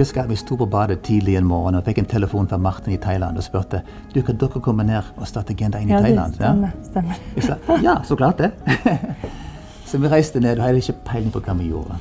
[0.00, 2.96] Husker vi sto på badet tidlig en morgen og fikk en telefon fra Martin i
[3.02, 3.82] Thailand og spurte
[4.14, 6.34] du kan dere komme ned og starte Agenda inn i Ja, Thailand.
[6.38, 6.70] stemmer.
[6.88, 7.18] stemmer.
[7.36, 8.48] Jeg sa ja, så klart det.
[9.90, 11.98] så vi reiste ned og hadde ikke peiling på hva vi gjorde.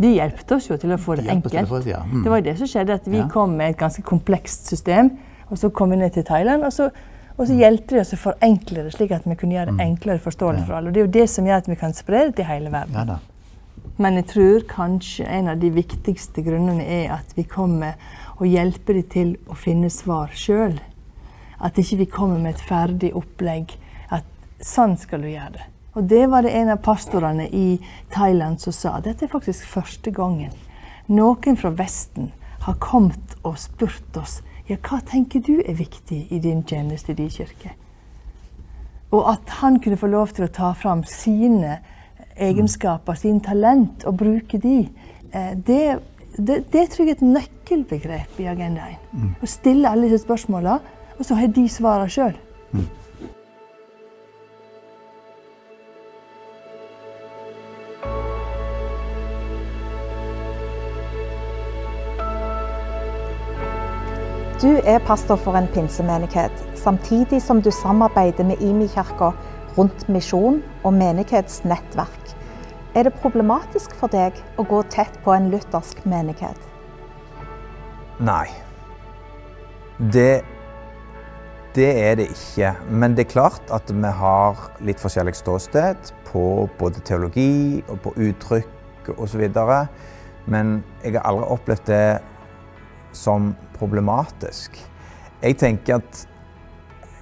[0.00, 1.70] De hjalp oss jo til å få det De enkelt.
[1.70, 2.00] oss ja.
[2.08, 2.22] Mm.
[2.24, 3.28] Det var jo det som skjedde, at vi Ja.
[3.28, 5.10] kom med et ganske komplekst system.
[5.50, 6.88] Og så kom vi ned til Thailand, og så,
[7.36, 10.18] og så hjelper de oss å forenkle det, slik at vi kunne gjøre det enklere
[10.18, 10.66] forståelig Mm.
[10.66, 10.88] For alle.
[10.88, 13.18] Og det er jo det som gjør at vi kan spre det til hele verden.
[13.96, 17.94] Men jeg tror kanskje en av de viktigste grunnene er at vi kommer
[18.40, 20.80] og hjelper dem til å finne svar sjøl.
[21.62, 23.76] At ikke vi kommer med et ferdig opplegg.
[24.10, 24.26] At
[24.58, 25.68] sånn skal du gjøre det.
[25.94, 27.78] Og det var det en av pastorene i
[28.10, 28.96] Thailand som sa.
[28.98, 30.50] Dette er faktisk første gangen
[31.06, 32.32] noen fra Vesten
[32.64, 37.18] har kommet og spurt oss ja, hva tenker du er viktig i din tjeneste i
[37.18, 37.74] din kirke.
[39.12, 41.78] Og at han kunne få lov til å ta fram sine
[42.36, 44.88] egenskaper, sine talent, og bruke de,
[45.32, 45.98] eh, det,
[46.36, 49.38] det, det tror jeg er et nøkkelbegrep i Agenda 1.
[49.42, 50.80] Å stille alle disse spørsmåla,
[51.18, 52.36] og så har de svara sjøl.
[64.64, 69.34] Du er pastor for en pinsemenighet, samtidig som du samarbeider med Imi-kirka
[69.76, 72.23] rundt misjon og menighetsnettverk.
[72.94, 76.58] Er det problematisk for deg å gå tett på en luthersk menighet?
[78.22, 78.46] Nei.
[80.14, 80.44] Det,
[81.74, 82.70] det er det ikke.
[82.86, 86.44] Men det er klart at vi har litt forskjellig ståsted på
[86.78, 89.42] både teologi og på uttrykk osv.
[90.46, 92.06] Men jeg har aldri opplevd det
[93.10, 94.78] som problematisk.
[95.42, 96.22] Jeg tenker at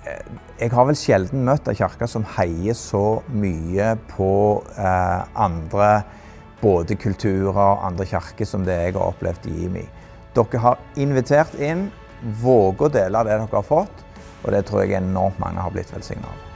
[0.03, 4.32] jeg har vel sjelden møtt ei kirke som heier så mye på
[4.74, 5.90] eh, andre
[6.62, 9.84] både kulturer og andre kirker som det jeg har opplevd i IMI.
[10.36, 11.88] Dere har invitert inn,
[12.42, 14.07] våger å dele det dere har fått,
[14.42, 16.51] og det tror jeg enormt mange har blitt velsigna av.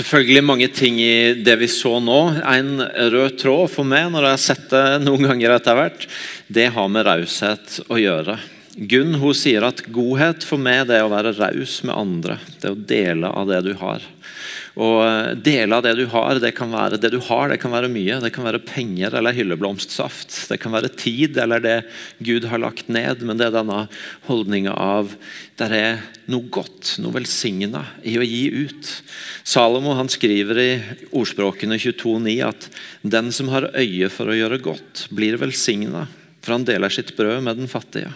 [0.00, 2.20] selvfølgelig mange ting i det vi så nå.
[2.48, 6.06] En rød tråd for meg når jeg har sett det noen ganger etter hvert,
[6.48, 8.38] det har med raushet å gjøre.
[8.90, 12.38] Gunn hun sier at godhet for meg det er å være raus med andre.
[12.60, 14.04] Det er å dele av det du har.
[14.80, 17.72] Og eh, Dele av det du har, det kan være det du har, det kan
[17.74, 18.20] være mye.
[18.22, 20.32] Det kan være penger eller hylleblomstsaft.
[20.48, 21.76] Det kan være tid eller det
[22.24, 23.24] Gud har lagt ned.
[23.26, 23.82] Men det er denne
[24.28, 25.12] holdninga av
[25.60, 26.00] der er
[26.32, 28.94] noe godt, noe velsigna i å gi ut.
[29.44, 30.70] Salomo han skriver i
[31.10, 32.70] ordspråkene 22,9 at
[33.02, 36.06] den som har øye for å gjøre godt, blir velsigna,
[36.40, 38.14] for han deler sitt brød med den fattige.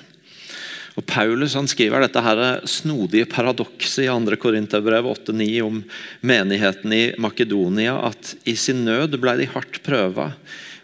[0.94, 2.40] Og Paulus han skriver dette her
[2.70, 4.36] snodige paradokset i 2.
[4.38, 5.80] Korinterbrev 8-9 om
[6.22, 10.30] menigheten i Makedonia, at i sin nød ble de hardt prøva,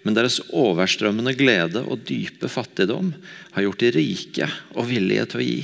[0.02, 3.12] men deres overstrømmende glede og dype fattigdom
[3.54, 5.60] har gjort de rike og villige til å gi.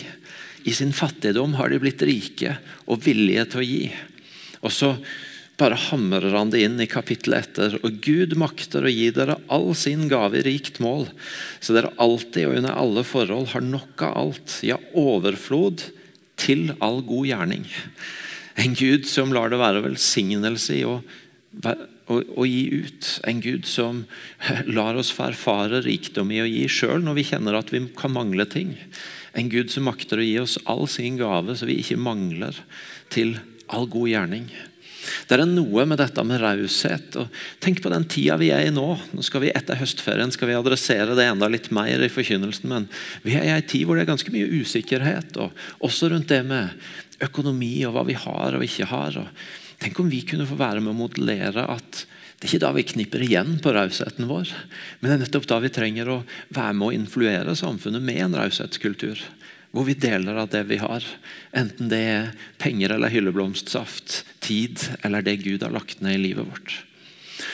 [0.66, 3.84] I sin fattigdom har de blitt rike og villige til å gi.
[4.62, 4.92] Og så
[5.56, 7.76] bare hamrer han det inn i kapittelet etter.
[7.80, 11.08] Og Gud makter å gi dere all sin gave i rikt mål,
[11.64, 15.88] så dere alltid og under alle forhold har nok av alt, ja, overflod
[16.40, 17.64] til all god gjerning.
[18.60, 20.98] En Gud som lar det være velsignelse i å,
[21.64, 23.10] å, å gi ut.
[23.28, 24.04] En Gud som
[24.78, 28.12] lar oss få erfare rikdom i å gi sjøl når vi kjenner at vi kan
[28.12, 28.76] mangle ting.
[29.36, 32.56] En Gud som makter å gi oss all sin gave, så vi ikke mangler
[33.12, 33.36] til
[33.72, 34.48] all god gjerning.
[35.26, 37.18] Det er noe med dette med raushet.
[37.62, 38.86] Tenk på den tida vi er i nå.
[39.12, 42.70] Nå skal vi Etter høstferien skal vi adressere det enda litt mer i forkynnelsen.
[42.72, 42.88] Men
[43.24, 45.36] vi er i en tid hvor det er ganske mye usikkerhet.
[45.40, 46.74] og Også rundt det med
[47.24, 49.16] økonomi og hva vi har og ikke har.
[49.22, 52.04] Og tenk om vi kunne få være med å modellere at
[52.36, 54.50] det er ikke da vi knipper igjen på rausheten vår,
[55.00, 56.16] men det er nettopp da vi trenger å
[56.52, 59.22] være med å influere samfunnet med en raushetskultur
[59.76, 61.04] hvor vi deler av det vi har.
[61.52, 66.48] Enten det er penger eller hylleblomstsaft, tid eller det Gud har lagt ned i livet
[66.48, 66.78] vårt.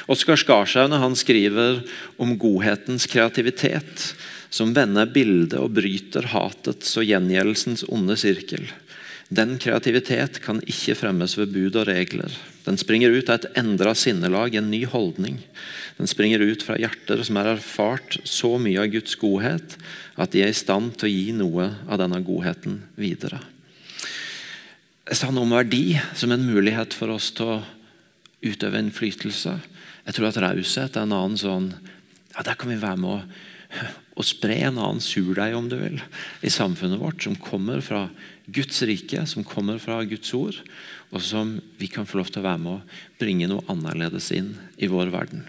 [0.07, 1.83] Oskar Skarsaune skriver
[2.23, 4.13] om godhetens kreativitet,
[4.53, 8.69] som vender bildet og bryter hatets og gjengjeldelsens onde sirkel.
[9.33, 12.33] Den kreativitet kan ikke fremmes ved bud og regler.
[12.67, 15.39] Den springer ut av et endra sinnelag, en ny holdning.
[15.97, 19.79] Den springer ut fra hjerter som har erfart så mye av Guds godhet
[20.21, 23.41] at de er i stand til å gi noe av denne godheten videre.
[25.09, 27.63] Jeg sa noe om verdi som en mulighet for oss til å
[28.45, 29.57] utøve innflytelse.
[30.05, 31.73] Jeg tror at raushet er en annen sånn
[32.35, 35.99] ja, Der kan vi være med å, å spre en annen surdeig, om du vil,
[36.45, 38.07] i samfunnet vårt, som kommer fra
[38.47, 40.59] Guds rike, som kommer fra Guds ord,
[41.13, 44.55] og som vi kan få lov til å være med å bringe noe annerledes inn
[44.83, 45.47] i vår verden.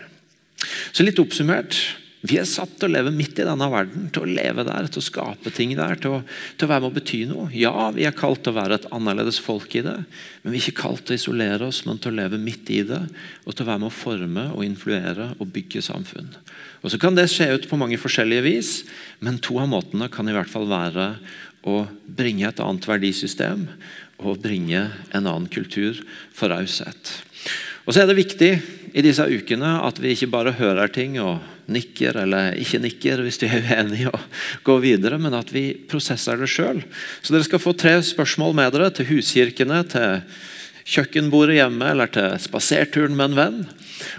[0.93, 1.77] Så litt oppsummert.
[2.23, 5.01] Vi er satt til å leve midt i denne verden, til å leve der, til
[5.01, 6.19] å skape ting der, til å,
[6.55, 7.49] til å, være med å bety noe.
[7.51, 9.97] Ja, vi er kalt til å være et annerledes folk i det,
[10.39, 12.79] men vi er ikke kalt til å isolere oss, men til å leve midt i
[12.87, 13.01] det,
[13.43, 16.31] og til å være med å forme og influere og bygge samfunn.
[16.79, 18.71] Og Så kan det skje ut på mange forskjellige vis,
[19.19, 21.17] men to av måtene kan i hvert fall være
[21.63, 23.67] å bringe et annet verdisystem
[24.23, 25.99] og bringe en annen kultur
[26.35, 27.13] for raushet.
[27.83, 28.51] Og så er det viktig
[28.93, 31.41] i disse ukene at vi ikke bare hører ting og
[31.73, 36.39] nikker eller ikke nikker hvis vi er uenige og går videre, men at vi prosesser
[36.39, 36.83] det sjøl.
[37.21, 40.21] Så dere skal få tre spørsmål med dere til huskirkene, til
[40.83, 43.59] kjøkkenbordet hjemme eller til spaserturen med en venn.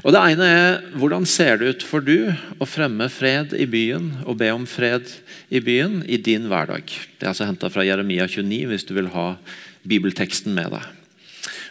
[0.03, 4.25] Og Det ene er hvordan ser det ut for du å fremme fred i byen
[4.25, 5.11] og be om fred
[5.51, 6.89] i byen i din hverdag?
[6.89, 9.35] Det er altså henta fra Jeremia 29 hvis du vil ha
[9.85, 10.87] bibelteksten med deg.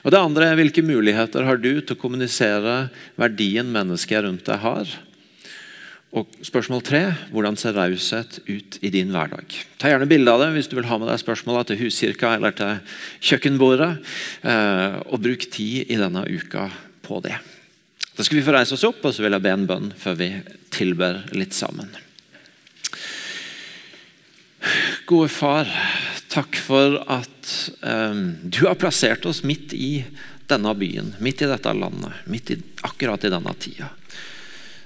[0.03, 2.89] Og det andre er hvilke muligheter har du til å kommunisere
[3.19, 4.91] verdien mennesker rundt deg har?
[6.13, 7.01] Og spørsmål tre
[7.33, 9.49] hvordan ser raushet ut i din hverdag?
[9.81, 12.53] Ta gjerne bilde av det hvis du vil ha med deg spørsmåla til huskirka eller
[12.53, 12.77] til
[13.31, 13.89] kjøkkenbordet.
[14.45, 16.67] Eh, og bruk tid i denne uka
[17.01, 17.39] på det.
[18.13, 20.19] Da skal vi få reise oss opp, og så vil jeg be en bønn før
[20.19, 20.29] vi
[20.73, 21.89] tilber litt sammen.
[25.09, 25.67] Gode far,
[26.31, 30.05] takk for at um, du har plassert oss midt i
[30.47, 33.89] denne byen, midt i dette landet, midt i, akkurat i denne tida.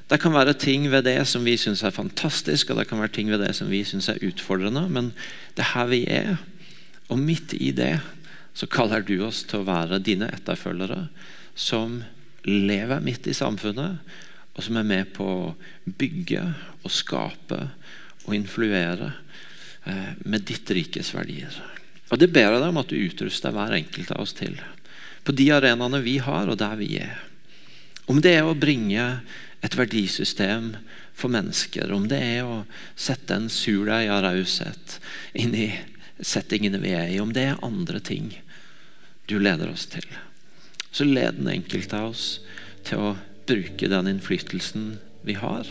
[0.08, 3.12] Det kan være ting ved det som vi syns er fantastisk, og det kan være
[3.18, 5.12] ting ved det som vi syns er utfordrende, men
[5.58, 6.38] det er her vi er.
[7.12, 7.98] Og midt i det
[8.56, 11.10] så kaller du oss til å være dine etterfølgere
[11.58, 12.00] som
[12.48, 14.00] lever midt i samfunnet,
[14.56, 15.56] og som er med på å
[15.86, 16.44] bygge
[16.82, 17.60] og skape
[18.26, 19.12] og influere
[19.86, 21.54] eh, med ditt rikes verdier.
[22.08, 24.56] Og Det ber jeg deg om at du utruster hver enkelt av oss til.
[25.28, 27.20] På de arenaene vi har, og der vi er.
[28.08, 29.04] Om det er å bringe
[29.66, 30.76] et verdisystem
[31.18, 32.64] for mennesker, om det er å
[32.96, 35.00] sette en surdeig av raushet
[35.38, 35.72] inn i
[36.22, 38.32] settingene vi er i, om det er andre ting
[39.28, 40.06] du leder oss til,
[40.92, 42.28] så led den enkelte av oss
[42.88, 43.16] til å
[43.48, 44.98] bruke den innflytelsen
[45.28, 45.68] vi har,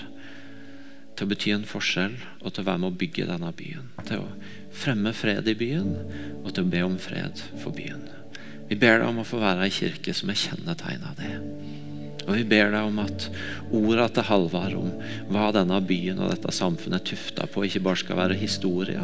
[1.16, 3.88] til å bety en forskjell og til å være med å bygge denne byen.
[4.04, 4.32] Til å
[4.76, 5.94] fremme fred i byen
[6.42, 8.04] og til å be om fred for byen.
[8.68, 11.85] Vi ber deg om å få være ei kirke som er kjennetegna av det.
[12.26, 13.28] Og vi ber deg om at
[13.74, 14.90] orda til Halvard om
[15.30, 19.02] hva denne byen og dette samfunnet er tufta på, ikke bare skal være historie,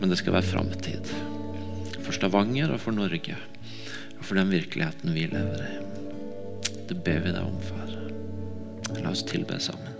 [0.00, 1.12] men det skal være framtid.
[2.00, 3.36] For Stavanger og for Norge.
[4.18, 5.74] Og for den virkeligheten vi lever i.
[6.88, 7.92] Det ber vi deg om, far.
[9.00, 9.93] La oss tilbe sammen.